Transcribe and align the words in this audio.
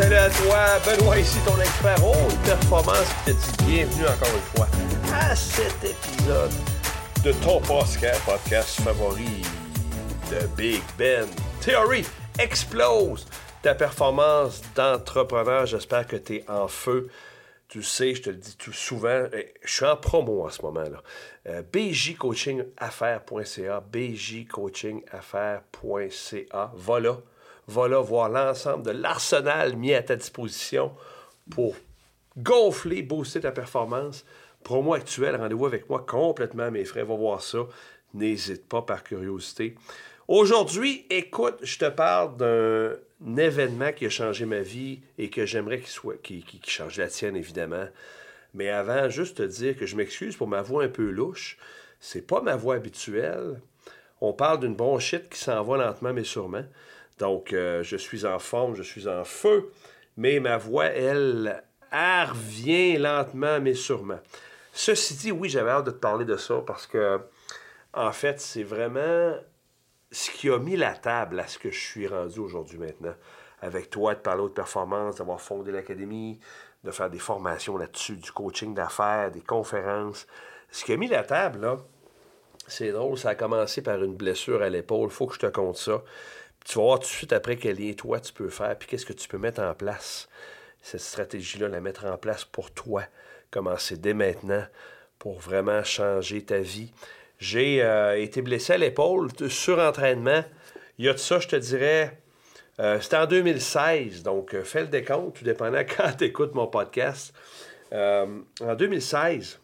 à 0.00 0.30
toi, 0.30 0.78
Benoît 0.86 1.18
ici, 1.18 1.40
ton 1.44 1.60
expert 1.60 1.96
haute 2.06 2.38
performance, 2.44 3.08
qui 3.24 3.34
te 3.34 3.64
bienvenue 3.64 4.06
encore 4.06 4.28
une 4.32 4.40
fois 4.54 4.68
à 5.12 5.34
cet 5.34 5.74
épisode 5.82 6.52
de 7.24 7.32
ton 7.42 7.60
podcast, 7.60 8.22
podcast 8.24 8.80
favori 8.80 9.42
de 10.30 10.46
Big 10.56 10.80
Ben. 10.96 11.26
Theory 11.60 12.06
explose 12.38 13.26
ta 13.62 13.74
performance 13.74 14.62
d'entrepreneur. 14.76 15.66
J'espère 15.66 16.06
que 16.06 16.14
tu 16.14 16.36
es 16.36 16.44
en 16.48 16.68
feu. 16.68 17.08
Tu 17.68 17.82
sais, 17.82 18.14
je 18.14 18.22
te 18.22 18.30
le 18.30 18.36
dis 18.36 18.54
tout 18.56 18.72
souvent, 18.72 19.26
je 19.64 19.72
suis 19.72 19.84
en 19.84 19.96
promo 19.96 20.46
en 20.46 20.50
ce 20.50 20.62
moment-là. 20.62 21.02
Euh, 21.48 21.62
bjcoachingaffaires.ca, 21.72 23.82
bjcoachingaffaires.ca. 23.92 26.72
Voilà 26.76 27.16
va 27.68 27.86
là 27.86 28.00
voir 28.00 28.28
l'ensemble 28.28 28.82
de 28.82 28.90
l'arsenal 28.90 29.76
mis 29.76 29.94
à 29.94 30.02
ta 30.02 30.16
disposition 30.16 30.92
pour 31.50 31.76
gonfler, 32.36 33.02
booster 33.02 33.40
ta 33.40 33.52
performance. 33.52 34.24
Promo 34.64 34.94
actuel, 34.94 35.36
rendez-vous 35.36 35.66
avec 35.66 35.88
moi 35.88 36.04
complètement 36.06 36.70
mes 36.70 36.84
frais, 36.84 37.04
va 37.04 37.14
voir 37.14 37.42
ça. 37.42 37.60
N'hésite 38.14 38.66
pas 38.66 38.82
par 38.82 39.04
curiosité. 39.04 39.76
Aujourd'hui, 40.28 41.06
écoute, 41.10 41.56
je 41.62 41.78
te 41.78 41.88
parle 41.88 42.36
d'un 42.36 43.36
événement 43.36 43.92
qui 43.92 44.06
a 44.06 44.10
changé 44.10 44.44
ma 44.46 44.60
vie 44.60 45.00
et 45.16 45.30
que 45.30 45.46
j'aimerais 45.46 45.78
qu'il 45.78 45.88
soit, 45.88 46.20
qui, 46.22 46.44
change 46.66 46.98
la 46.98 47.08
tienne 47.08 47.36
évidemment. 47.36 47.86
Mais 48.54 48.70
avant, 48.70 49.08
juste 49.10 49.38
te 49.38 49.42
dire 49.42 49.76
que 49.76 49.86
je 49.86 49.96
m'excuse 49.96 50.36
pour 50.36 50.48
ma 50.48 50.62
voix 50.62 50.84
un 50.84 50.88
peu 50.88 51.10
louche. 51.10 51.58
C'est 52.00 52.26
pas 52.26 52.40
ma 52.40 52.56
voix 52.56 52.76
habituelle. 52.76 53.60
On 54.20 54.32
parle 54.32 54.60
d'une 54.60 54.74
bronchite 54.74 55.28
qui 55.28 55.38
s'en 55.38 55.62
va 55.62 55.76
lentement 55.76 56.12
mais 56.12 56.24
sûrement. 56.24 56.64
Donc, 57.18 57.52
euh, 57.52 57.82
je 57.82 57.96
suis 57.96 58.24
en 58.24 58.38
forme, 58.38 58.74
je 58.74 58.82
suis 58.82 59.08
en 59.08 59.24
feu, 59.24 59.70
mais 60.16 60.40
ma 60.40 60.56
voix, 60.56 60.86
elle, 60.86 61.62
revient 61.92 62.96
lentement, 62.96 63.60
mais 63.60 63.74
sûrement. 63.74 64.20
Ceci 64.72 65.14
dit, 65.14 65.32
oui, 65.32 65.48
j'avais 65.48 65.70
hâte 65.70 65.86
de 65.86 65.90
te 65.90 65.96
parler 65.96 66.24
de 66.24 66.36
ça 66.36 66.62
parce 66.66 66.86
que, 66.86 67.20
en 67.92 68.12
fait, 68.12 68.40
c'est 68.40 68.62
vraiment 68.62 69.34
ce 70.10 70.30
qui 70.30 70.48
a 70.50 70.58
mis 70.58 70.76
la 70.76 70.94
table 70.94 71.40
à 71.40 71.46
ce 71.46 71.58
que 71.58 71.70
je 71.70 71.78
suis 71.78 72.06
rendu 72.06 72.38
aujourd'hui 72.38 72.78
maintenant. 72.78 73.14
Avec 73.60 73.90
toi, 73.90 74.14
de 74.14 74.20
parler 74.20 74.44
de 74.44 74.48
performance, 74.48 75.16
d'avoir 75.16 75.40
fondé 75.40 75.72
l'académie, 75.72 76.38
de 76.84 76.92
faire 76.92 77.10
des 77.10 77.18
formations 77.18 77.76
là-dessus, 77.76 78.16
du 78.16 78.30
coaching 78.30 78.72
d'affaires, 78.74 79.32
des 79.32 79.40
conférences. 79.40 80.28
Ce 80.70 80.84
qui 80.84 80.92
a 80.92 80.96
mis 80.96 81.08
la 81.08 81.24
table, 81.24 81.60
là, 81.60 81.78
c'est 82.68 82.92
drôle, 82.92 83.18
ça 83.18 83.30
a 83.30 83.34
commencé 83.34 83.82
par 83.82 84.02
une 84.04 84.14
blessure 84.14 84.62
à 84.62 84.68
l'épaule. 84.68 85.10
Faut 85.10 85.26
que 85.26 85.34
je 85.34 85.40
te 85.40 85.46
compte 85.46 85.76
ça 85.76 86.02
tu 86.68 86.78
vas 86.78 86.84
voir 86.84 86.98
tout 86.98 87.06
de 87.06 87.12
suite 87.12 87.32
après 87.32 87.56
quel 87.56 87.80
est 87.80 87.98
toi 87.98 88.20
tu 88.20 88.32
peux 88.32 88.50
faire, 88.50 88.76
puis 88.78 88.86
qu'est-ce 88.86 89.06
que 89.06 89.14
tu 89.14 89.26
peux 89.26 89.38
mettre 89.38 89.62
en 89.62 89.72
place. 89.72 90.28
Cette 90.82 91.00
stratégie-là, 91.00 91.66
la 91.68 91.80
mettre 91.80 92.04
en 92.04 92.18
place 92.18 92.44
pour 92.44 92.70
toi. 92.70 93.04
Commencer 93.50 93.96
dès 93.96 94.12
maintenant 94.12 94.64
pour 95.18 95.38
vraiment 95.40 95.82
changer 95.82 96.44
ta 96.44 96.58
vie. 96.58 96.92
J'ai 97.38 97.82
euh, 97.82 98.20
été 98.20 98.42
blessé 98.42 98.74
à 98.74 98.78
l'épaule, 98.78 99.30
surentraînement. 99.48 100.44
Il 100.98 101.06
y 101.06 101.08
a 101.08 101.14
de 101.14 101.18
ça, 101.18 101.40
je 101.40 101.48
te 101.48 101.56
dirais, 101.56 102.20
euh, 102.80 103.00
c'était 103.00 103.16
en 103.16 103.26
2016, 103.26 104.22
donc 104.22 104.54
euh, 104.54 104.62
fais 104.62 104.82
le 104.82 104.88
décompte, 104.88 105.38
tout 105.38 105.44
dépendant 105.44 105.82
quand 105.96 106.12
tu 106.18 106.24
écoutes 106.24 106.54
mon 106.54 106.66
podcast. 106.66 107.32
en 107.92 108.74
2016, 108.76 109.58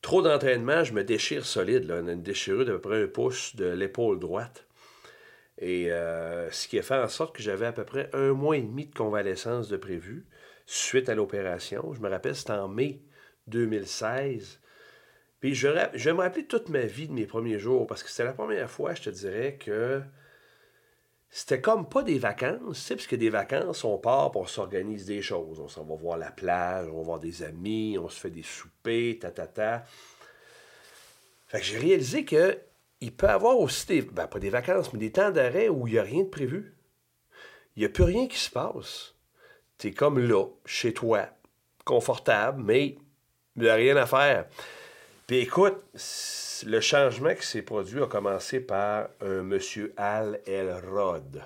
trop 0.00 0.22
d'entraînement, 0.22 0.84
je 0.84 0.92
me 0.92 1.02
déchire 1.02 1.44
solide, 1.44 1.88
là, 1.88 1.98
une 1.98 2.22
déchirure 2.22 2.64
d'à 2.64 2.72
peu 2.72 2.80
près 2.80 3.02
un 3.02 3.08
pouce 3.08 3.56
de 3.56 3.66
l'épaule 3.66 4.20
droite. 4.20 4.64
Et 5.58 5.92
euh, 5.92 6.50
ce 6.50 6.66
qui 6.66 6.78
a 6.78 6.82
fait 6.82 6.96
en 6.96 7.08
sorte 7.08 7.36
que 7.36 7.42
j'avais 7.42 7.66
à 7.66 7.72
peu 7.72 7.84
près 7.84 8.10
un 8.12 8.32
mois 8.32 8.56
et 8.56 8.62
demi 8.62 8.86
de 8.86 8.94
convalescence 8.94 9.68
de 9.68 9.76
prévu 9.76 10.26
suite 10.66 11.08
à 11.08 11.14
l'opération. 11.14 11.92
Je 11.92 12.00
me 12.00 12.08
rappelle, 12.08 12.34
c'était 12.34 12.52
en 12.52 12.68
mai 12.68 13.02
2016. 13.46 14.60
Puis 15.40 15.54
je, 15.54 15.68
je 15.94 16.04
vais 16.10 16.16
me 16.16 16.22
rappeler 16.22 16.46
toute 16.46 16.68
ma 16.70 16.80
vie 16.80 17.06
de 17.06 17.12
mes 17.12 17.26
premiers 17.26 17.58
jours 17.58 17.86
parce 17.86 18.02
que 18.02 18.10
c'était 18.10 18.24
la 18.24 18.32
première 18.32 18.70
fois, 18.70 18.94
je 18.94 19.02
te 19.02 19.10
dirais, 19.10 19.58
que 19.60 20.02
c'était 21.36 21.60
comme 21.60 21.88
pas 21.88 22.04
des 22.04 22.18
vacances, 22.18 22.78
tu 22.78 22.80
sais, 22.80 22.94
parce 22.94 23.08
que 23.08 23.16
des 23.16 23.28
vacances, 23.28 23.82
on 23.82 23.98
part, 23.98 24.36
on 24.36 24.46
s'organise 24.46 25.04
des 25.04 25.20
choses. 25.20 25.58
On 25.58 25.66
s'en 25.66 25.84
va 25.84 25.96
voir 25.96 26.16
la 26.16 26.30
plage, 26.30 26.88
on 26.88 26.98
va 26.98 27.02
voir 27.02 27.18
des 27.18 27.42
amis, 27.42 27.98
on 27.98 28.08
se 28.08 28.20
fait 28.20 28.30
des 28.30 28.44
soupers, 28.44 29.18
ta 29.18 29.32
ta 29.32 29.48
ta. 29.48 29.84
Fait 31.48 31.58
que 31.58 31.64
j'ai 31.64 31.78
réalisé 31.78 32.24
que 32.24 32.56
il 33.04 33.12
peut 33.12 33.28
avoir 33.28 33.58
aussi 33.58 33.86
des, 33.86 34.02
ben, 34.02 34.26
pas 34.26 34.38
des 34.38 34.48
vacances, 34.48 34.92
mais 34.92 34.98
des 34.98 35.12
temps 35.12 35.30
d'arrêt 35.30 35.68
où 35.68 35.86
il 35.86 35.92
n'y 35.92 35.98
a 35.98 36.02
rien 36.02 36.22
de 36.22 36.28
prévu. 36.28 36.74
Il 37.76 37.80
n'y 37.80 37.86
a 37.86 37.90
plus 37.90 38.04
rien 38.04 38.26
qui 38.26 38.38
se 38.38 38.50
passe. 38.50 39.14
Tu 39.76 39.88
es 39.88 39.92
comme 39.92 40.18
là, 40.18 40.46
chez 40.64 40.94
toi, 40.94 41.28
confortable, 41.84 42.62
mais 42.62 42.96
il 43.56 43.62
n'y 43.62 43.68
a 43.68 43.74
rien 43.74 43.96
à 43.96 44.06
faire. 44.06 44.46
Puis 45.26 45.38
écoute, 45.38 45.76
le 46.64 46.80
changement 46.80 47.34
qui 47.34 47.46
s'est 47.46 47.62
produit 47.62 48.02
a 48.02 48.06
commencé 48.06 48.60
par 48.60 49.08
un 49.20 49.42
monsieur 49.42 49.92
Al 49.98 50.40
Elrod, 50.46 51.42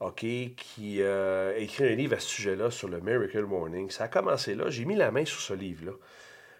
OK, 0.00 0.20
qui 0.20 1.02
euh, 1.02 1.54
a 1.54 1.58
écrit 1.58 1.84
un 1.84 1.94
livre 1.94 2.16
à 2.16 2.20
ce 2.20 2.28
sujet-là 2.28 2.70
sur 2.70 2.88
le 2.88 3.00
Miracle 3.00 3.44
Morning. 3.44 3.90
Ça 3.90 4.04
a 4.04 4.08
commencé 4.08 4.54
là. 4.54 4.70
J'ai 4.70 4.86
mis 4.86 4.96
la 4.96 5.10
main 5.10 5.26
sur 5.26 5.40
ce 5.40 5.52
livre-là. 5.52 5.92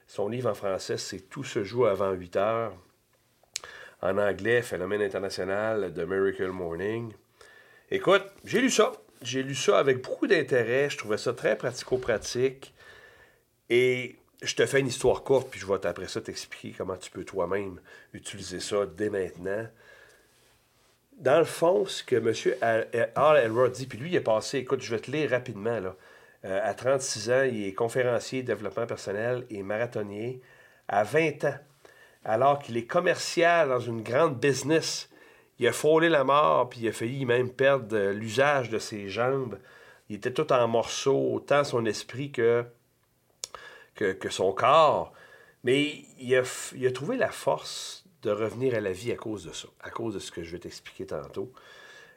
Son 0.07 0.29
livre 0.29 0.51
en 0.51 0.55
français, 0.55 0.99
c'est 0.99 1.31
Tout 1.31 1.45
se 1.45 1.65
joue 1.65 1.87
avant 1.87 2.13
8 2.13 2.37
heures 2.37 2.75
en 4.03 4.19
anglais, 4.19 4.63
Phénomène 4.63 5.03
international 5.03 5.93
de 5.93 6.05
Miracle 6.05 6.49
Morning. 6.49 7.13
Écoute, 7.91 8.25
j'ai 8.45 8.61
lu 8.61 8.71
ça. 8.71 8.93
J'ai 9.23 9.43
lu 9.43 9.55
ça 9.55 9.79
avec 9.79 10.03
beaucoup 10.03 10.27
d'intérêt. 10.27 10.91
Je 10.91 10.99
trouvais 10.99 11.19
ça 11.19 11.33
très 11.33 11.57
pratico-pratique. 11.57 12.75
Et 13.71 14.17
je 14.43 14.55
te 14.55 14.67
fais 14.67 14.81
une 14.81 14.87
histoire 14.87 15.23
courte, 15.23 15.51
puis 15.51 15.59
je 15.59 15.67
vais 15.67 15.87
après 15.87 16.09
ça 16.09 16.21
t'expliquer 16.21 16.75
comment 16.77 16.97
tu 16.97 17.11
peux 17.11 17.25
toi-même 17.25 17.81
utiliser 18.13 18.61
ça 18.61 18.87
dès 18.87 19.11
maintenant. 19.11 19.67
Dans 21.19 21.39
le 21.39 21.45
fond, 21.45 21.87
ce 21.87 22.03
que 22.03 22.17
M. 22.17 22.55
Al 23.15 23.37
Elrod 23.39 23.73
dit, 23.73 23.87
puis 23.87 23.99
lui, 23.99 24.11
il 24.11 24.17
est 24.17 24.21
passé, 24.21 24.59
écoute, 24.59 24.83
je 24.83 24.95
vais 24.95 25.01
te 25.01 25.11
lire 25.11 25.31
rapidement, 25.31 25.81
là. 25.81 25.97
Euh, 26.45 26.61
à 26.63 26.75
36 26.75 27.31
ans, 27.31 27.43
il 27.43 27.67
est 27.67 27.73
conférencier 27.73 28.43
développement 28.43 28.87
personnel 28.87 29.47
et 29.51 29.63
marathonnier. 29.63 30.41
À 30.87 31.03
20 31.03 31.45
ans, 31.45 31.59
alors 32.27 32.59
qu'il 32.59 32.77
est 32.77 32.87
commercial 32.87 33.69
dans 33.69 33.79
une 33.79 34.03
grande 34.03 34.39
business. 34.39 35.09
Il 35.61 35.69
a 35.69 35.73
frôlé 35.73 36.09
la 36.09 36.25
mort, 36.25 36.69
puis 36.69 36.81
il 36.83 36.89
a 36.89 36.93
failli 36.93 37.25
même 37.25 37.51
perdre 37.51 38.11
l'usage 38.11 38.69
de 38.69 38.81
ses 38.81 39.09
jambes. 39.09 39.59
Il 40.11 40.17
était 40.17 40.33
tout 40.33 40.53
en 40.53 40.67
morceaux, 40.67 41.33
autant 41.33 41.63
son 41.63 41.87
esprit 41.87 42.33
que, 42.33 42.65
son 44.29 44.53
corps. 44.53 45.13
Mais 45.63 46.03
il 46.19 46.35
a, 46.35 46.43
il 46.75 46.87
a, 46.87 46.91
trouvé 46.91 47.17
la 47.17 47.31
force 47.31 48.05
de 48.23 48.33
revenir 48.33 48.75
à 48.75 48.81
la 48.81 48.93
vie 48.93 49.13
à 49.13 49.17
cause 49.17 49.45
de 49.45 49.53
ça, 49.53 49.69
à 49.81 49.91
cause 49.91 50.15
de 50.15 50.19
ce 50.19 50.33
que 50.33 50.43
je 50.43 50.51
vais 50.51 50.59
t'expliquer 50.59 51.07
tantôt. 51.07 51.53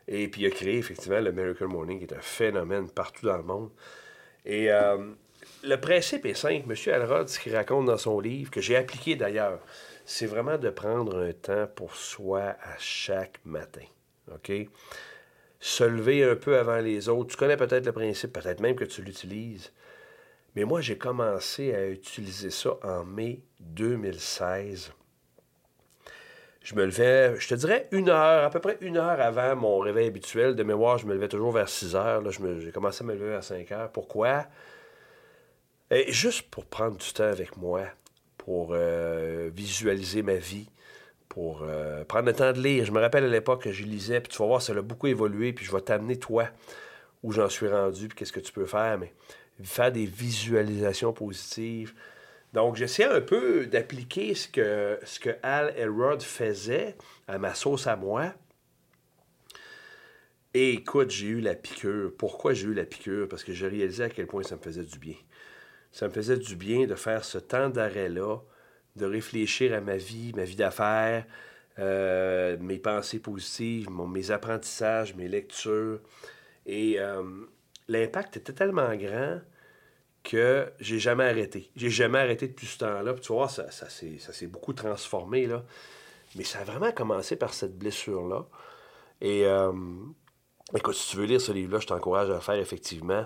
Et 0.08 0.28
puis 0.28 0.42
il 0.42 0.48
a 0.48 0.50
créé 0.50 0.78
effectivement 0.78 1.19
le 1.19 1.31
Miracle 1.31 1.68
Morning, 1.68 2.00
qui 2.00 2.12
est 2.12 2.18
un 2.18 2.22
phénomène 2.22 2.90
partout 2.90 3.28
dans 3.28 3.38
le 3.38 3.44
monde. 3.44 3.69
Et 4.44 4.72
euh, 4.72 4.98
le 5.64 5.75
principe 5.78 6.25
est 6.25 6.34
simple. 6.34 6.66
M. 6.68 6.94
Alrod, 6.94 7.30
ce 7.30 7.40
qu'il 7.40 7.56
raconte 7.56 7.86
dans 7.86 7.98
son 7.98 8.19
livre, 8.19 8.50
que 8.50 8.59
j'ai 8.59 8.75
appliqué 8.75 9.16
d'ailleurs, 9.16 9.59
c'est 10.09 10.25
vraiment 10.25 10.58
de 10.58 10.72
prendre 10.72 11.19
un 11.19 11.34
temps 11.34 11.68
pour 11.68 11.95
soi 11.95 12.56
à 12.63 12.75
chaque 12.80 13.39
matin. 13.45 13.86
OK? 14.34 14.51
Se 15.60 15.84
lever 15.84 16.24
un 16.24 16.36
peu 16.36 16.57
avant 16.57 16.80
les 16.80 17.10
autres. 17.10 17.30
Tu 17.30 17.38
connais 17.38 17.57
peut-être 17.57 17.86
le 17.86 17.92
principe, 17.92 18.34
peut-être 18.34 18.60
même 18.60 18.75
que 18.75 18.86
tu 18.86 19.04
l'utilises. 19.04 19.72
Mais 20.56 20.63
moi, 20.63 20.81
j'ai 20.81 20.98
commencé 20.98 21.75
à 21.75 21.88
utiliser 21.88 22.50
ça 22.50 22.72
en 22.81 23.04
mai 23.04 23.44
2016. 23.60 24.94
Je 26.63 26.74
me 26.74 26.86
levais, 26.86 27.39
je 27.39 27.48
te 27.48 27.54
dirais, 27.54 27.88
une 27.92 28.10
heure, 28.10 28.44
à 28.45 28.50
peu 28.50 28.60
près 28.60 28.80
une 28.81 28.98
heure 28.98 29.22
avant 29.22 29.56
mon 29.56 29.78
réveil 29.78 30.07
habituel. 30.07 30.56
De 30.56 30.63
mémoire, 30.63 30.98
je 30.98 31.06
me 31.06 31.13
levais 31.13 31.28
toujours 31.28 31.51
vers 31.51 31.69
6 31.69 31.95
heures. 31.95 32.24
Là, 32.24 32.31
j'ai 32.31 32.72
commencé 32.72 33.04
à 33.04 33.07
me 33.07 33.13
lever 33.13 33.36
à 33.36 33.44
5 33.44 33.72
heures. 33.74 33.92
Pourquoi? 33.92 34.48
Et 35.92 36.12
juste 36.12 36.50
pour 36.50 36.66
prendre 36.66 36.98
du 36.98 37.13
temps 37.13 37.25
avec 37.25 37.57
moi 37.57 37.84
pour 38.50 38.69
euh, 38.72 39.51
visualiser 39.54 40.24
ma 40.24 40.34
vie, 40.34 40.68
pour 41.28 41.62
euh, 41.62 42.04
prendre 42.04 42.25
le 42.25 42.34
temps 42.34 42.51
de 42.51 42.60
lire. 42.60 42.84
Je 42.84 42.92
me 42.92 43.00
rappelle 43.00 43.24
à 43.24 43.28
l'époque 43.28 43.62
que 43.62 43.72
je 43.72 43.84
lisais, 43.84 44.22
puis 44.22 44.31
tu 44.31 44.40
vas 44.40 44.48
voir, 44.48 44.60
ça 44.60 44.74
a 44.74 44.81
beaucoup 44.81 45.06
évolué, 45.06 45.54
puis 45.54 45.63
je 45.63 45.72
vais 45.72 45.81
t'amener, 45.81 46.18
toi, 46.18 46.48
où 47.22 47.31
j'en 47.31 47.48
suis 47.48 47.68
rendu, 47.68 48.07
puis 48.07 48.18
qu'est-ce 48.18 48.34
que 48.34 48.40
tu 48.40 48.51
peux 48.51 48.66
faire, 48.66 48.98
mais 48.98 49.13
faire 49.62 49.92
des 49.92 50.07
visualisations 50.07 51.13
positives. 51.13 51.94
Donc, 52.54 52.75
j'essaie 52.75 53.04
un 53.04 53.22
peu 53.22 53.68
d'appliquer 53.68 54.34
ce 54.34 54.48
que, 54.48 54.98
ce 55.04 55.19
que 55.19 55.30
Al 55.44 55.72
Elrod 55.78 56.24
faisait 56.24 56.96
à 57.28 57.38
ma 57.38 57.54
sauce 57.54 57.86
à 57.86 57.98
moi. 57.98 58.34
Et 60.56 60.72
écoute, 60.72 61.12
j'ai 61.12 61.28
eu 61.28 61.40
la 61.40 61.54
piqûre. 61.54 62.13
Pourquoi 62.18 62.56
j'ai 62.56 62.66
eu 62.66 62.74
la 62.74 62.86
piqûre? 62.86 63.28
Parce 63.30 63.44
que 63.44 63.54
j'ai 63.54 63.68
réalisé 63.68 64.06
à 64.06 64.10
quel 64.10 64.25
point 64.25 64.42
ça 64.42 64.56
me 64.56 64.62
faisait 64.62 64.86
du 64.86 64.98
bien 64.98 65.13
ça 66.00 66.07
me 66.07 66.13
faisait 66.13 66.38
du 66.38 66.56
bien 66.56 66.88
de 66.88 66.96
faire 66.96 67.25
ce 67.25 67.38
temps 67.38 67.68
d'arrêt-là, 67.68 68.38
de 68.96 69.06
réfléchir 69.06 69.74
à 69.74 69.81
ma 69.81 69.98
vie, 69.98 70.31
ma 70.34 70.46
vie 70.46 70.56
d'affaires, 70.56 71.25
euh, 71.78 72.56
mes 72.62 72.78
pensées 72.78 73.19
positives, 73.19 73.90
mes 73.90 74.31
apprentissages, 74.31 75.13
mes 75.16 75.28
lectures. 75.28 76.00
Et 76.66 77.01
euh, 77.01 77.22
l'impact 77.90 78.38
était 78.38 78.54
tellement 78.54 78.96
grand 78.96 79.42
que 80.24 80.72
j'ai 80.80 81.00
jamais 81.00 81.25
arrêté. 81.25 81.69
J'ai 81.75 81.90
jamais 81.90 82.19
arrêté 82.19 82.48
depuis 82.48 82.68
ce 82.68 82.78
temps-là. 82.78 83.12
Puis 83.12 83.24
tu 83.24 83.34
vois, 83.34 83.50
ça, 83.50 83.69
ça 83.69 83.90
s'est 83.90 84.48
beaucoup 84.48 84.72
transformé, 84.72 85.48
là. 85.48 85.66
Mais 86.38 86.46
ça 86.46 86.60
a 86.60 86.63
vraiment 86.63 86.94
commencé 86.94 87.36
par 87.36 87.54
cette 87.54 87.78
blessure-là. 87.78 88.46
Et 89.19 89.46
euh, 89.46 89.74
écoute, 90.74 90.96
si 90.96 91.10
tu 91.10 91.18
veux 91.18 91.25
lire 91.25 91.42
ce 91.42 91.51
livre-là, 91.51 91.80
je 91.80 91.88
t'encourage 91.88 92.30
à 92.30 92.36
le 92.36 92.40
faire 92.40 92.56
effectivement. 92.56 93.25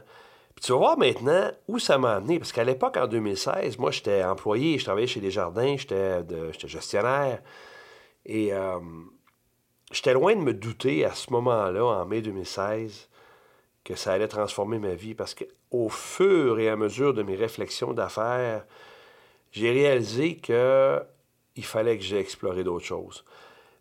Puis 0.55 0.65
tu 0.65 0.71
vas 0.71 0.77
voir 0.77 0.97
maintenant 0.97 1.51
où 1.67 1.79
ça 1.79 1.97
m'a 1.97 2.15
amené. 2.15 2.39
Parce 2.39 2.51
qu'à 2.51 2.63
l'époque, 2.63 2.97
en 2.97 3.07
2016, 3.07 3.77
moi, 3.77 3.91
j'étais 3.91 4.23
employé, 4.23 4.77
je 4.77 4.85
travaillais 4.85 5.07
chez 5.07 5.19
Desjardins, 5.19 5.75
j'étais 5.77 6.23
gestionnaire. 6.67 7.41
Et 8.25 8.53
euh, 8.53 8.79
j'étais 9.91 10.13
loin 10.13 10.35
de 10.35 10.41
me 10.41 10.53
douter 10.53 11.05
à 11.05 11.13
ce 11.13 11.31
moment-là, 11.31 11.83
en 11.83 12.05
mai 12.05 12.21
2016, 12.21 13.09
que 13.83 13.95
ça 13.95 14.13
allait 14.13 14.27
transformer 14.27 14.79
ma 14.79 14.93
vie. 14.93 15.15
Parce 15.15 15.35
qu'au 15.35 15.89
fur 15.89 16.59
et 16.59 16.69
à 16.69 16.75
mesure 16.75 17.13
de 17.13 17.23
mes 17.23 17.35
réflexions 17.35 17.93
d'affaires, 17.93 18.65
j'ai 19.51 19.71
réalisé 19.71 20.37
que 20.37 21.01
il 21.55 21.65
fallait 21.65 21.97
que 21.97 22.03
j'aie 22.03 22.19
exploré 22.19 22.63
d'autres 22.63 22.85
choses. 22.85 23.23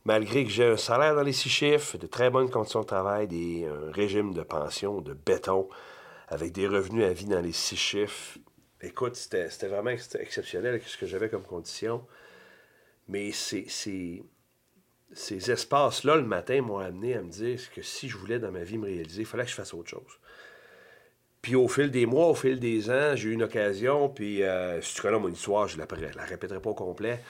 Malgré 0.05 0.45
que 0.45 0.51
j'ai 0.51 0.67
un 0.67 0.77
salaire 0.77 1.15
dans 1.15 1.23
les 1.23 1.33
six 1.33 1.49
chiffres, 1.49 1.97
de 1.97 2.07
très 2.07 2.29
bonnes 2.29 2.51
conditions 2.51 2.81
de 2.81 2.87
travail, 2.87 3.29
des, 3.29 3.67
un 3.67 3.93
régime 3.93 4.35
de 4.35 4.43
pension 4.43 5.01
de 5.01 5.15
béton, 5.15 5.69
avec 6.33 6.53
des 6.53 6.67
revenus 6.67 7.05
à 7.05 7.13
vie 7.13 7.27
dans 7.27 7.41
les 7.41 7.53
six 7.53 7.77
chiffres, 7.77 8.39
écoute, 8.81 9.17
c'était 9.17 9.69
vraiment 9.69 9.91
exceptionnel 9.91 10.81
ce 10.87 10.97
que 10.97 11.07
j'avais 11.07 11.29
comme 11.29 11.43
condition. 11.43 12.07
Mais 13.07 13.33
ces 13.33 14.25
espaces-là, 15.15 16.17
le 16.17 16.23
matin, 16.23 16.63
m'ont 16.63 16.79
amené 16.79 17.15
à 17.15 17.23
me 17.23 17.29
dire 17.29 17.61
que 17.75 17.83
si 17.83 18.09
je 18.09 18.17
voulais 18.17 18.39
dans 18.39 18.51
ma 18.51 18.65
vie 18.65 18.79
me 18.79 18.87
réaliser, 18.87 19.23
il 19.23 19.27
fallait 19.27 19.45
que 19.45 19.51
je 19.51 19.55
fasse 19.55 19.75
autre 19.75 19.91
chose. 19.91 20.19
Puis 21.43 21.55
au 21.55 21.69
fil 21.69 21.91
des 21.91 22.07
mois, 22.07 22.29
au 22.29 22.35
fil 22.35 22.59
des 22.59 22.89
ans, 22.89 23.15
j'ai 23.15 23.29
eu 23.29 23.33
une 23.33 23.43
occasion, 23.43 24.09
puis 24.09 24.43
euh, 24.43 24.81
si 24.81 24.95
tu 24.95 25.03
connais 25.03 25.19
mon 25.19 25.29
histoire, 25.29 25.69
je 25.69 25.77
ne 25.77 25.83
la, 25.83 26.25
répéterai 26.25 26.61
pas 26.61 26.71
au 26.71 26.75
complet, 26.75 27.21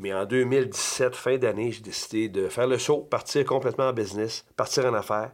mais 0.00 0.12
en 0.12 0.24
2017, 0.24 1.14
fin 1.14 1.36
d'année, 1.36 1.70
j'ai 1.70 1.82
décidé 1.82 2.28
de 2.28 2.48
faire 2.48 2.66
le 2.66 2.78
saut, 2.78 3.02
partir 3.02 3.44
complètement 3.44 3.88
en 3.88 3.92
business, 3.92 4.44
partir 4.56 4.86
en 4.86 4.94
affaires. 4.94 5.30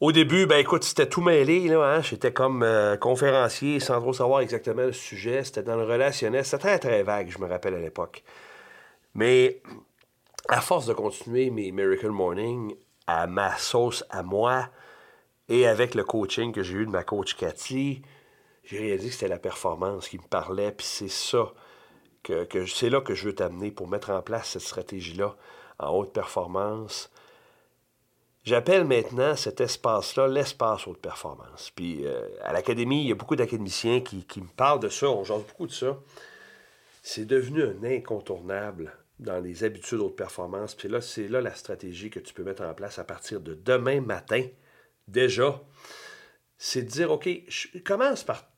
Au 0.00 0.12
début, 0.12 0.46
ben 0.46 0.56
écoute, 0.56 0.82
c'était 0.84 1.10
tout 1.10 1.20
mêlé, 1.20 1.68
là, 1.68 1.84
hein? 1.84 2.00
j'étais 2.00 2.32
comme 2.32 2.62
euh, 2.62 2.96
conférencier 2.96 3.80
sans 3.80 4.00
trop 4.00 4.14
savoir 4.14 4.40
exactement 4.40 4.84
le 4.84 4.94
sujet, 4.94 5.44
c'était 5.44 5.62
dans 5.62 5.76
le 5.76 5.84
relationnel, 5.84 6.42
c'était 6.42 6.56
très 6.56 6.78
très 6.78 7.02
vague, 7.02 7.28
je 7.28 7.38
me 7.38 7.46
rappelle 7.46 7.74
à 7.74 7.80
l'époque. 7.80 8.24
Mais 9.12 9.60
à 10.48 10.62
force 10.62 10.86
de 10.86 10.94
continuer 10.94 11.50
mes 11.50 11.70
Miracle 11.70 12.08
Morning 12.08 12.74
à 13.06 13.26
ma 13.26 13.54
sauce 13.58 14.02
à 14.08 14.22
moi 14.22 14.70
et 15.50 15.66
avec 15.66 15.94
le 15.94 16.02
coaching 16.02 16.50
que 16.52 16.62
j'ai 16.62 16.76
eu 16.76 16.86
de 16.86 16.90
ma 16.90 17.04
coach 17.04 17.36
Cathy, 17.36 18.00
j'ai 18.64 18.78
réalisé 18.78 19.08
que 19.08 19.14
c'était 19.14 19.28
la 19.28 19.38
performance 19.38 20.08
qui 20.08 20.16
me 20.16 20.26
parlait, 20.26 20.72
puis 20.72 20.86
c'est 20.86 21.10
ça 21.10 21.52
que, 22.22 22.46
c'est 22.64 22.88
là 22.88 23.02
que 23.02 23.14
je 23.14 23.26
veux 23.26 23.34
t'amener 23.34 23.70
pour 23.70 23.86
mettre 23.86 24.08
en 24.08 24.22
place 24.22 24.52
cette 24.52 24.62
stratégie-là 24.62 25.36
en 25.78 25.90
haute 25.90 26.14
performance. 26.14 27.10
J'appelle 28.42 28.84
maintenant 28.84 29.36
cet 29.36 29.60
espace-là 29.60 30.26
l'espace 30.26 30.86
haute 30.86 31.00
performance. 31.00 31.70
Puis 31.74 32.06
euh, 32.06 32.26
à 32.42 32.52
l'académie, 32.52 33.02
il 33.02 33.08
y 33.08 33.12
a 33.12 33.14
beaucoup 33.14 33.36
d'académiciens 33.36 34.00
qui, 34.00 34.24
qui, 34.24 34.40
me 34.40 34.48
parlent 34.48 34.80
de 34.80 34.88
ça, 34.88 35.08
on 35.08 35.24
jase 35.24 35.42
beaucoup 35.42 35.66
de 35.66 35.72
ça. 35.72 35.98
C'est 37.02 37.26
devenu 37.26 37.62
un 37.62 37.84
incontournable 37.84 38.92
dans 39.18 39.38
les 39.38 39.62
habitudes 39.64 40.00
haute 40.00 40.16
performance. 40.16 40.74
Puis 40.74 40.88
là, 40.88 41.02
c'est 41.02 41.28
là 41.28 41.42
la 41.42 41.54
stratégie 41.54 42.08
que 42.08 42.18
tu 42.18 42.32
peux 42.32 42.42
mettre 42.42 42.62
en 42.62 42.72
place 42.72 42.98
à 42.98 43.04
partir 43.04 43.40
de 43.40 43.54
demain 43.54 44.00
matin, 44.00 44.42
déjà. 45.06 45.60
C'est 46.56 46.82
de 46.82 46.88
dire, 46.88 47.10
OK, 47.10 47.28
je 47.48 47.78
commence 47.78 48.24
par 48.24 48.50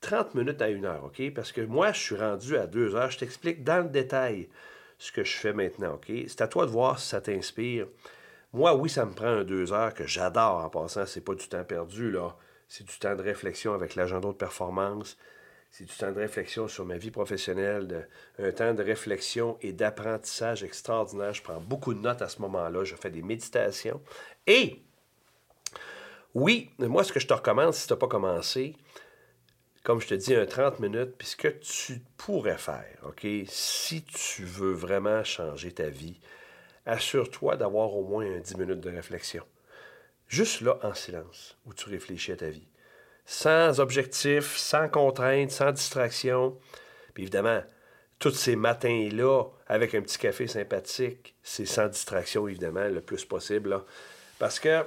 30 0.00 0.34
minutes 0.34 0.62
à 0.62 0.68
une 0.68 0.84
heure, 0.84 1.04
OK? 1.04 1.32
Parce 1.34 1.52
que 1.52 1.60
moi, 1.60 1.92
je 1.92 2.00
suis 2.00 2.16
rendu 2.16 2.56
à 2.56 2.66
deux 2.66 2.94
heures. 2.94 3.10
Je 3.10 3.18
t'explique 3.18 3.62
dans 3.62 3.84
le 3.84 3.90
détail 3.90 4.48
ce 4.98 5.12
que 5.12 5.24
je 5.24 5.36
fais 5.36 5.52
maintenant, 5.52 5.94
OK? 5.94 6.12
C'est 6.26 6.40
à 6.40 6.48
toi 6.48 6.66
de 6.66 6.70
voir 6.70 6.98
si 6.98 7.08
ça 7.08 7.20
t'inspire. 7.20 7.86
Moi, 8.52 8.74
oui, 8.74 8.90
ça 8.90 9.04
me 9.04 9.12
prend 9.12 9.26
un 9.26 9.44
deux 9.44 9.72
heures 9.72 9.94
que 9.94 10.06
j'adore 10.06 10.64
en 10.64 10.68
passant. 10.68 11.06
C'est 11.06 11.22
pas 11.22 11.34
du 11.34 11.48
temps 11.48 11.64
perdu, 11.64 12.10
là. 12.10 12.36
C'est 12.68 12.84
du 12.84 12.98
temps 12.98 13.14
de 13.14 13.22
réflexion 13.22 13.74
avec 13.74 13.94
l'agenda 13.94 14.28
de 14.28 14.34
performance 14.34 15.16
c'est 15.72 15.86
du 15.86 15.94
temps 15.94 16.12
de 16.12 16.18
réflexion 16.18 16.68
sur 16.68 16.84
ma 16.84 16.98
vie 16.98 17.10
professionnelle, 17.10 18.06
un 18.38 18.52
temps 18.52 18.74
de 18.74 18.82
réflexion 18.82 19.56
et 19.62 19.72
d'apprentissage 19.72 20.62
extraordinaire. 20.62 21.32
Je 21.32 21.42
prends 21.42 21.60
beaucoup 21.60 21.94
de 21.94 21.98
notes 21.98 22.20
à 22.20 22.28
ce 22.28 22.42
moment-là, 22.42 22.84
je 22.84 22.94
fais 22.94 23.10
des 23.10 23.22
méditations. 23.22 24.02
Et, 24.46 24.82
oui, 26.34 26.70
moi, 26.78 27.04
ce 27.04 27.12
que 27.12 27.20
je 27.20 27.26
te 27.26 27.32
recommande, 27.32 27.72
si 27.72 27.86
tu 27.86 27.92
n'as 27.94 27.98
pas 27.98 28.06
commencé, 28.06 28.76
comme 29.82 29.98
je 29.98 30.08
te 30.08 30.14
dis, 30.14 30.34
un 30.34 30.44
30 30.44 30.78
minutes, 30.78 31.14
puis 31.16 31.28
ce 31.28 31.36
que 31.36 31.48
tu 31.48 32.02
pourrais 32.18 32.58
faire, 32.58 32.98
OK, 33.06 33.26
si 33.46 34.02
tu 34.04 34.44
veux 34.44 34.74
vraiment 34.74 35.24
changer 35.24 35.72
ta 35.72 35.88
vie, 35.88 36.20
assure-toi 36.86 37.56
d'avoir 37.56 37.94
au 37.94 38.04
moins 38.04 38.26
un 38.26 38.40
10 38.40 38.56
minutes 38.56 38.80
de 38.80 38.90
réflexion. 38.90 39.44
Juste 40.28 40.60
là, 40.62 40.78
en 40.82 40.94
silence, 40.94 41.56
où 41.66 41.74
tu 41.74 41.88
réfléchis 41.88 42.32
à 42.32 42.36
ta 42.36 42.48
vie 42.48 42.66
sans 43.24 43.80
objectif, 43.80 44.56
sans 44.56 44.88
contrainte, 44.88 45.50
sans 45.50 45.72
distraction. 45.72 46.58
Puis 47.14 47.24
évidemment, 47.24 47.62
tous 48.18 48.32
ces 48.32 48.56
matins-là, 48.56 49.44
avec 49.66 49.94
un 49.94 50.02
petit 50.02 50.18
café 50.18 50.46
sympathique, 50.46 51.34
c'est 51.42 51.66
sans 51.66 51.88
distraction, 51.88 52.48
évidemment, 52.48 52.88
le 52.88 53.00
plus 53.00 53.24
possible. 53.24 53.82
Parce 54.38 54.60
que, 54.60 54.84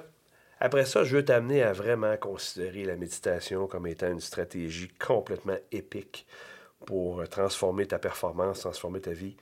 après 0.59 0.85
ça, 0.85 1.03
je 1.03 1.17
veux 1.17 1.25
t'amener 1.25 1.63
à 1.63 1.73
vraiment 1.73 2.15
considérer 2.17 2.85
la 2.85 2.95
méditation 2.95 3.67
comme 3.67 3.87
étant 3.87 4.11
une 4.11 4.21
stratégie 4.21 4.89
complètement 4.89 5.57
épique 5.71 6.25
pour 6.85 7.27
transformer 7.29 7.87
ta 7.87 7.99
performance, 7.99 8.61
transformer 8.61 9.01
ta 9.01 9.11
vie. 9.11 9.35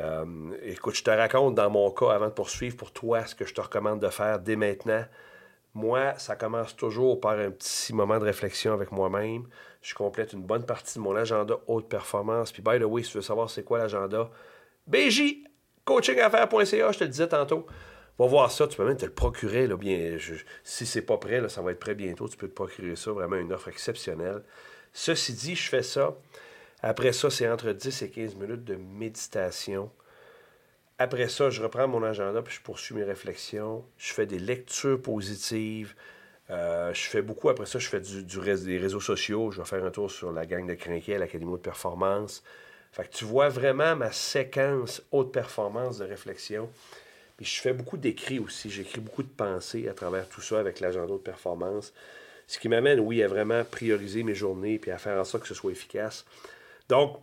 Euh, 0.00 0.24
écoute, 0.62 0.94
je 0.94 1.04
te 1.04 1.10
raconte 1.10 1.54
dans 1.54 1.70
mon 1.70 1.90
cas, 1.90 2.10
avant 2.10 2.28
de 2.28 2.32
poursuivre 2.32 2.76
pour 2.76 2.92
toi, 2.92 3.26
ce 3.26 3.34
que 3.34 3.44
je 3.44 3.54
te 3.54 3.60
recommande 3.60 4.00
de 4.00 4.08
faire 4.08 4.38
dès 4.38 4.56
maintenant 4.56 5.04
moi, 5.74 6.14
ça 6.18 6.34
commence 6.34 6.74
toujours 6.74 7.20
par 7.20 7.38
un 7.38 7.50
petit 7.50 7.92
moment 7.92 8.18
de 8.18 8.24
réflexion 8.24 8.72
avec 8.72 8.90
moi-même. 8.90 9.46
Je 9.82 9.94
complète 9.94 10.32
une 10.32 10.42
bonne 10.42 10.66
partie 10.66 10.98
de 10.98 11.02
mon 11.02 11.14
agenda 11.14 11.54
haute 11.66 11.88
performance. 11.88 12.50
Puis, 12.52 12.62
by 12.62 12.78
the 12.78 12.84
way, 12.84 13.02
si 13.02 13.12
tu 13.12 13.18
veux 13.18 13.22
savoir 13.22 13.48
c'est 13.48 13.62
quoi 13.62 13.78
l'agenda, 13.78 14.30
BJ, 14.86 15.44
coachingaffaires.ca, 15.84 16.92
je 16.92 16.98
te 16.98 17.04
le 17.04 17.10
disais 17.10 17.28
tantôt. 17.28 17.66
Va 18.18 18.26
voir 18.26 18.50
ça, 18.50 18.66
tu 18.66 18.76
peux 18.76 18.84
même 18.84 18.96
te 18.96 19.06
le 19.06 19.12
procurer. 19.12 19.66
Là, 19.66 19.76
bien, 19.76 20.16
si 20.64 20.86
c'est 20.86 21.02
pas 21.02 21.18
prêt, 21.18 21.48
ça 21.48 21.62
va 21.62 21.70
être 21.70 21.78
prêt 21.78 21.94
bientôt. 21.94 22.28
Tu 22.28 22.36
peux 22.36 22.48
te 22.48 22.54
procurer 22.54 22.96
ça, 22.96 23.12
vraiment 23.12 23.36
une 23.36 23.52
offre 23.52 23.68
exceptionnelle. 23.68 24.42
Ceci 24.92 25.32
dit, 25.32 25.54
je 25.54 25.68
fais 25.68 25.84
ça. 25.84 26.16
Après 26.82 27.12
ça, 27.12 27.30
c'est 27.30 27.48
entre 27.48 27.72
10 27.72 28.02
et 28.02 28.10
15 28.10 28.36
minutes 28.36 28.64
de 28.64 28.76
méditation 28.76 29.90
après 31.00 31.28
ça, 31.28 31.48
je 31.48 31.62
reprends 31.62 31.88
mon 31.88 32.02
agenda 32.02 32.42
puis 32.42 32.54
je 32.54 32.60
poursuis 32.60 32.94
mes 32.94 33.04
réflexions. 33.04 33.86
Je 33.96 34.12
fais 34.12 34.26
des 34.26 34.38
lectures 34.38 35.00
positives. 35.00 35.94
Euh, 36.50 36.92
je 36.92 37.00
fais 37.00 37.22
beaucoup. 37.22 37.48
Après 37.48 37.64
ça, 37.64 37.78
je 37.78 37.88
fais 37.88 38.00
du, 38.00 38.22
des 38.22 38.78
réseaux 38.78 39.00
sociaux. 39.00 39.50
Je 39.50 39.62
vais 39.62 39.66
faire 39.66 39.82
un 39.82 39.90
tour 39.90 40.10
sur 40.10 40.30
la 40.30 40.44
gang 40.44 40.68
de 40.68 40.74
Crinquet, 40.74 41.16
l'Académie 41.16 41.52
de 41.52 41.56
performance. 41.56 42.44
Fait 42.92 43.04
que 43.04 43.16
tu 43.16 43.24
vois 43.24 43.48
vraiment 43.48 43.96
ma 43.96 44.12
séquence 44.12 45.02
haute 45.10 45.32
performance 45.32 45.96
de 45.96 46.04
réflexion. 46.04 46.68
Je 47.40 47.60
fais 47.62 47.72
beaucoup 47.72 47.96
d'écrits 47.96 48.38
aussi. 48.38 48.68
J'écris 48.68 49.00
beaucoup 49.00 49.22
de 49.22 49.28
pensées 49.28 49.88
à 49.88 49.94
travers 49.94 50.28
tout 50.28 50.42
ça 50.42 50.60
avec 50.60 50.80
l'agenda 50.80 51.14
de 51.14 51.16
performance. 51.18 51.94
Ce 52.46 52.58
qui 52.58 52.68
m'amène, 52.68 53.00
oui, 53.00 53.22
à 53.22 53.28
vraiment 53.28 53.64
prioriser 53.64 54.22
mes 54.22 54.34
journées 54.34 54.78
puis 54.78 54.90
à 54.90 54.98
faire 54.98 55.18
en 55.18 55.24
sorte 55.24 55.44
que 55.44 55.48
ce 55.48 55.54
soit 55.54 55.72
efficace. 55.72 56.26
Donc, 56.90 57.18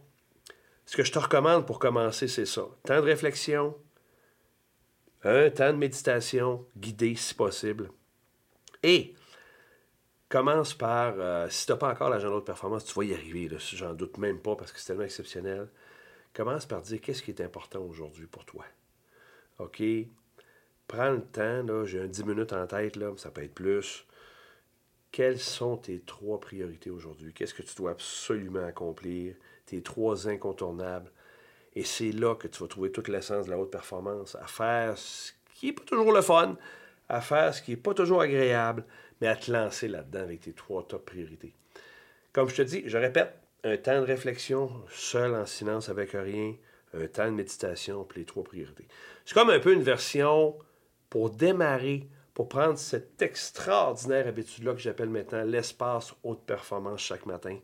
ce 0.85 0.95
que 0.95 1.03
je 1.03 1.11
te 1.11 1.19
recommande 1.19 1.67
pour 1.67 1.77
commencer, 1.77 2.29
c'est 2.29 2.45
ça. 2.45 2.63
Temps 2.85 3.01
de 3.01 3.05
réflexion, 3.05 3.75
un 5.23 5.49
temps 5.49 5.73
de 5.73 5.77
méditation 5.77 6.65
guidé 6.77 7.15
si 7.15 7.33
possible. 7.35 7.91
Et 8.81 9.13
commence 10.29 10.73
par, 10.73 11.15
euh, 11.17 11.49
si 11.49 11.65
tu 11.65 11.73
n'as 11.73 11.77
pas 11.77 11.91
encore 11.91 12.09
l'agenda 12.09 12.37
de 12.37 12.41
performance, 12.41 12.85
tu 12.85 12.93
vas 12.93 13.03
y 13.03 13.13
arriver, 13.13 13.49
j'en 13.59 13.93
doute 13.93 14.17
même 14.17 14.39
pas 14.39 14.55
parce 14.55 14.71
que 14.71 14.79
c'est 14.79 14.87
tellement 14.87 15.03
exceptionnel. 15.03 15.67
Commence 16.33 16.65
par 16.65 16.81
dire 16.81 17.01
qu'est-ce 17.01 17.21
qui 17.21 17.31
est 17.31 17.41
important 17.41 17.81
aujourd'hui 17.81 18.27
pour 18.27 18.45
toi. 18.45 18.63
OK? 19.59 19.83
Prends 20.87 21.11
le 21.11 21.23
temps, 21.23 21.83
j'ai 21.83 21.99
un 21.99 22.07
10 22.07 22.23
minutes 22.23 22.53
en 22.53 22.65
tête, 22.67 22.95
là, 22.95 23.11
ça 23.17 23.31
peut 23.31 23.43
être 23.43 23.53
plus. 23.53 24.05
Quelles 25.11 25.39
sont 25.39 25.77
tes 25.77 25.99
trois 26.01 26.39
priorités 26.39 26.89
aujourd'hui? 26.89 27.33
Qu'est-ce 27.33 27.53
que 27.53 27.63
tu 27.63 27.75
dois 27.75 27.91
absolument 27.91 28.65
accomplir? 28.65 29.35
Tes 29.67 29.83
trois 29.83 30.27
incontournables. 30.27 31.11
Et 31.75 31.83
c'est 31.83 32.11
là 32.11 32.33
que 32.35 32.47
tu 32.47 32.59
vas 32.59 32.67
trouver 32.67 32.91
toute 32.91 33.07
l'essence 33.07 33.45
de 33.45 33.51
la 33.51 33.59
haute 33.59 33.69
performance, 33.69 34.35
à 34.35 34.47
faire 34.47 34.97
ce 34.97 35.31
qui 35.53 35.67
n'est 35.67 35.73
pas 35.73 35.83
toujours 35.83 36.11
le 36.11 36.21
fun, 36.21 36.57
à 37.07 37.21
faire 37.21 37.53
ce 37.53 37.61
qui 37.61 37.71
n'est 37.71 37.77
pas 37.77 37.93
toujours 37.93 38.21
agréable, 38.21 38.83
mais 39.21 39.27
à 39.27 39.35
te 39.35 39.51
lancer 39.51 39.87
là-dedans 39.87 40.21
avec 40.21 40.41
tes 40.41 40.53
trois 40.53 40.83
top 40.87 41.05
priorités. 41.05 41.53
Comme 42.33 42.49
je 42.49 42.55
te 42.55 42.61
dis, 42.63 42.83
je 42.85 42.97
répète, 42.97 43.35
un 43.63 43.77
temps 43.77 43.99
de 43.99 44.05
réflexion, 44.05 44.71
seul 44.89 45.35
en 45.35 45.45
silence 45.45 45.89
avec 45.89 46.11
rien, 46.11 46.55
un 46.93 47.07
temps 47.07 47.25
de 47.25 47.31
méditation, 47.31 48.03
puis 48.03 48.21
les 48.21 48.25
trois 48.25 48.43
priorités. 48.43 48.87
C'est 49.25 49.33
comme 49.33 49.49
un 49.49 49.59
peu 49.59 49.73
une 49.73 49.83
version 49.83 50.57
pour 51.09 51.29
démarrer, 51.29 52.07
pour 52.33 52.47
prendre 52.47 52.77
cette 52.77 53.21
extraordinaire 53.21 54.27
habitude-là 54.27 54.73
que 54.73 54.79
j'appelle 54.79 55.09
maintenant 55.09 55.43
l'espace 55.43 56.13
haute 56.23 56.43
performance 56.45 57.01
chaque 57.01 57.25
matin. 57.25 57.57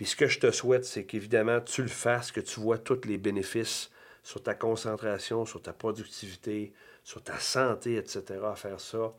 Puis 0.00 0.06
ce 0.06 0.16
que 0.16 0.28
je 0.28 0.38
te 0.38 0.50
souhaite, 0.50 0.86
c'est 0.86 1.04
qu'évidemment, 1.04 1.60
tu 1.60 1.82
le 1.82 1.88
fasses, 1.88 2.32
que 2.32 2.40
tu 2.40 2.58
vois 2.58 2.78
tous 2.78 3.02
les 3.04 3.18
bénéfices 3.18 3.90
sur 4.22 4.42
ta 4.42 4.54
concentration, 4.54 5.44
sur 5.44 5.60
ta 5.60 5.74
productivité, 5.74 6.72
sur 7.04 7.22
ta 7.22 7.38
santé, 7.38 7.96
etc., 7.96 8.22
à 8.50 8.54
faire 8.54 8.80
ça. 8.80 9.12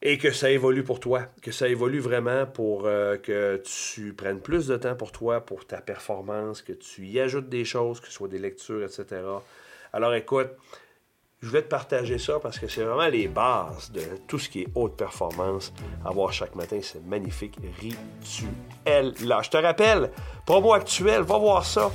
Et 0.00 0.16
que 0.16 0.32
ça 0.32 0.50
évolue 0.50 0.82
pour 0.82 0.98
toi, 0.98 1.26
que 1.42 1.52
ça 1.52 1.68
évolue 1.68 1.98
vraiment 1.98 2.46
pour 2.46 2.86
euh, 2.86 3.18
que 3.18 3.62
tu 3.62 4.14
prennes 4.14 4.40
plus 4.40 4.66
de 4.66 4.78
temps 4.78 4.96
pour 4.96 5.12
toi, 5.12 5.42
pour 5.42 5.66
ta 5.66 5.82
performance, 5.82 6.62
que 6.62 6.72
tu 6.72 7.04
y 7.04 7.20
ajoutes 7.20 7.50
des 7.50 7.66
choses, 7.66 8.00
que 8.00 8.06
ce 8.06 8.14
soit 8.14 8.28
des 8.28 8.38
lectures, 8.38 8.82
etc. 8.82 9.20
Alors 9.92 10.14
écoute, 10.14 10.48
je 11.44 11.50
voulais 11.50 11.62
te 11.62 11.68
partager 11.68 12.18
ça 12.18 12.40
parce 12.42 12.58
que 12.58 12.66
c'est 12.68 12.82
vraiment 12.82 13.08
les 13.08 13.28
bases 13.28 13.92
de 13.92 14.00
tout 14.26 14.38
ce 14.38 14.48
qui 14.48 14.62
est 14.62 14.68
haute 14.74 14.96
performance. 14.96 15.74
À 16.02 16.10
voir 16.10 16.32
chaque 16.32 16.54
matin, 16.54 16.78
c'est 16.82 17.04
magnifique. 17.04 17.58
Rituel. 17.80 19.12
Là, 19.22 19.42
je 19.42 19.50
te 19.50 19.58
rappelle, 19.58 20.10
promo 20.46 20.72
actuel, 20.72 21.20
va 21.22 21.36
voir 21.36 21.66
ça. 21.66 21.90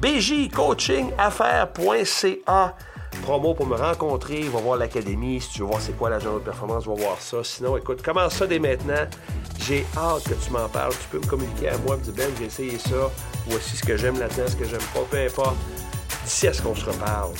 bjcoachingaffaires.ca 0.00 2.74
promo 3.22 3.52
pour 3.52 3.66
me 3.66 3.76
rencontrer, 3.76 4.40
va 4.42 4.60
voir 4.60 4.78
l'académie, 4.78 5.40
si 5.40 5.50
tu 5.50 5.58
veux 5.60 5.66
voir 5.66 5.82
c'est 5.82 5.96
quoi 5.96 6.08
la 6.08 6.18
de 6.18 6.38
performance, 6.38 6.86
va 6.86 6.94
voir 6.94 7.20
ça. 7.20 7.44
Sinon, 7.44 7.76
écoute, 7.76 8.00
commence 8.00 8.36
ça 8.36 8.46
dès 8.46 8.58
maintenant. 8.58 9.06
J'ai 9.60 9.84
hâte 9.98 10.24
que 10.24 10.32
tu 10.34 10.50
m'en 10.50 10.66
parles. 10.68 10.92
Tu 10.92 11.08
peux 11.10 11.18
me 11.18 11.26
communiquer 11.26 11.68
à 11.68 11.76
moi, 11.78 11.98
me 11.98 12.02
dire 12.02 12.14
Ben, 12.14 12.30
j'ai 12.38 12.46
essayé 12.46 12.78
ça. 12.78 13.10
Voici 13.48 13.76
ce 13.76 13.84
que 13.84 13.98
j'aime 13.98 14.18
là-dedans, 14.18 14.46
ce 14.46 14.56
que 14.56 14.64
j'aime 14.64 14.80
pas, 14.94 15.02
peu 15.10 15.18
importe. 15.18 15.56
D'ici 16.24 16.48
à 16.48 16.54
ce 16.54 16.62
qu'on 16.62 16.74
se 16.74 16.86
reparle 16.86 17.34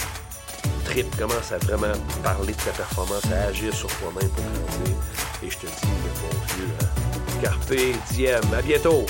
commence 1.18 1.52
à 1.52 1.59
vraiment 1.59 1.92
parler 2.23 2.52
de 2.52 2.59
ta 2.59 2.71
performance, 2.71 3.25
à 3.33 3.49
agir 3.49 3.75
sur 3.75 3.88
toi-même 3.99 4.28
pour 4.30 4.45
grandir. 4.45 4.97
Et 5.42 5.50
je 5.50 5.59
te 5.59 5.66
dis, 5.66 5.73
bon 5.83 6.54
Dieu, 6.54 6.68
hein? 6.80 7.40
Carpe 7.42 7.75
diem. 8.11 8.40
À 8.57 8.62
bientôt! 8.62 9.07